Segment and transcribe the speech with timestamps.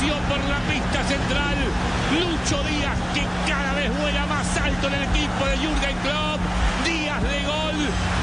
[0.00, 1.56] Por la pista central.
[2.18, 6.40] Lucho Díaz que cada vez vuela más alto en el equipo de Jürgen Klopp.
[6.86, 7.74] Días de gol,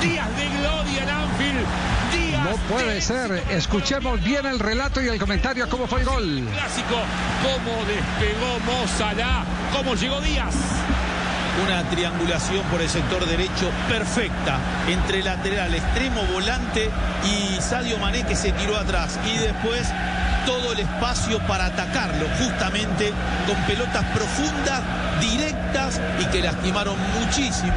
[0.01, 1.67] días de gloria en Anfield.
[2.11, 3.43] Días No puede de ser.
[3.51, 5.69] Escuchemos bien el relato y el comentario.
[5.69, 6.47] ¿Cómo fue el gol?
[6.51, 6.95] Clásico.
[7.43, 9.43] Cómo despegó Mo Salah.
[9.71, 10.55] Cómo llegó Díaz.
[11.63, 14.57] Una triangulación por el sector derecho perfecta
[14.87, 16.89] entre lateral, extremo, volante
[17.23, 19.19] y Sadio Mané que se tiró atrás.
[19.27, 19.87] Y después
[20.47, 23.11] todo el espacio para atacarlo, justamente
[23.45, 24.81] con pelotas profundas,
[25.19, 27.73] directas y que lastimaron muchísimo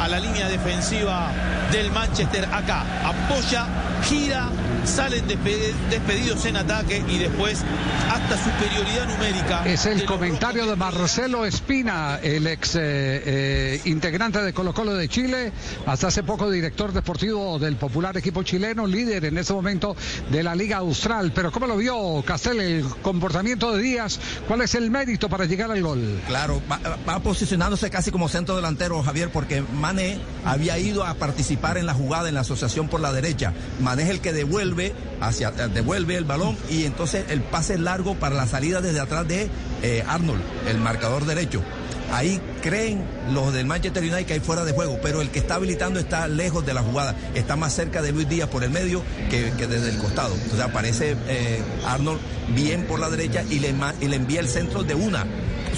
[0.00, 1.30] a la línea defensiva
[1.70, 2.84] del Manchester acá.
[3.04, 3.66] Apoya,
[4.08, 4.48] gira,
[4.84, 7.62] salen despe- despedidos en ataque y después
[8.10, 9.62] hasta superioridad numérica.
[9.64, 10.74] Es el comentario de.
[10.78, 15.52] Marcelo Espina, el ex eh, eh, integrante de Colo Colo de Chile,
[15.86, 19.94] hasta hace poco director deportivo del popular equipo chileno, líder en este momento
[20.30, 21.32] de la Liga Austral.
[21.34, 24.18] Pero ¿cómo lo vio Castel el comportamiento de Díaz?
[24.46, 26.20] ¿Cuál es el mérito para llegar al gol?
[26.26, 31.86] Claro, va, posicionándose casi como centro delantero, Javier, porque Mané había ido a participar en
[31.86, 33.52] la jugada en la asociación por la derecha.
[33.80, 38.14] Mané es el que devuelve hacia eh, devuelve el balón y entonces el pase largo
[38.14, 39.48] para la salida desde atrás de
[39.82, 41.62] eh, Arnold, el marcador derecho.
[42.12, 45.56] Ahí creen los del Manchester United que hay fuera de juego, pero el que está
[45.56, 49.02] habilitando está lejos de la jugada, está más cerca de Luis Díaz por el medio
[49.30, 50.34] que, desde el costado.
[50.34, 52.20] Entonces aparece eh, Arnold
[52.54, 55.26] bien por la derecha y le, y le envía el centro de una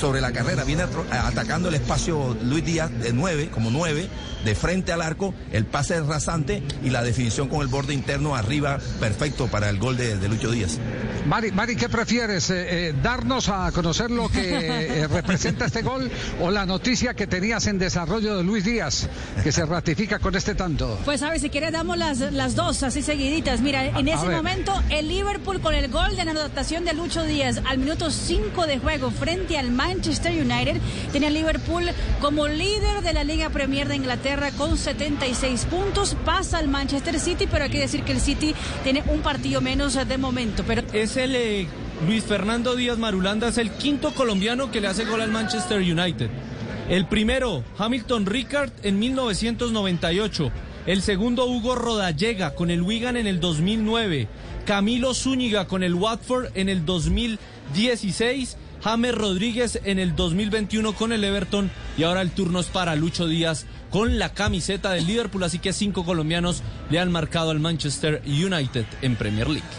[0.01, 0.65] sobre la carrera.
[0.65, 4.09] Viene atro- atacando el espacio Luis Díaz de 9, como 9,
[4.45, 8.35] de frente al arco, el pase es rasante y la definición con el borde interno
[8.35, 10.79] arriba, perfecto para el gol de, de Lucho Díaz.
[11.27, 12.49] Mari, Mari, ¿qué prefieres?
[12.49, 17.27] Eh, eh, ¿Darnos a conocer lo que eh, representa este gol o la noticia que
[17.27, 19.09] tenías en desarrollo de Luis Díaz,
[19.43, 20.99] que se ratifica con este tanto?
[21.05, 23.61] Pues a ver, si quieres damos las, las dos así seguiditas.
[23.61, 27.23] Mira, en A ese momento el Liverpool con el gol de la anotación de Lucho
[27.25, 30.81] Díaz al minuto 5 de juego frente al Manchester United
[31.13, 31.85] tenía el Liverpool
[32.21, 36.17] como líder de la Liga Premier de Inglaterra con 76 puntos.
[36.25, 39.95] Pasa al Manchester City, pero hay que decir que el City tiene un partido menos
[39.95, 40.65] de momento.
[40.67, 41.67] Pero Es el eh,
[42.07, 46.31] Luis Fernando Díaz Marulanda, es el quinto colombiano que le hace gol al Manchester United.
[46.89, 50.51] El primero, Hamilton Ricard en 1998.
[50.87, 54.29] El segundo, Hugo Rodallega con el Wigan en el 2009.
[54.65, 58.57] Camilo Zúñiga con el Watford en el 2016.
[58.83, 61.71] James Rodríguez en el 2021 con el Everton.
[61.97, 65.45] Y ahora el turno es para Lucho Díaz con la camiseta del Liverpool.
[65.45, 69.71] Así que cinco colombianos le han marcado al Manchester United en Premier League.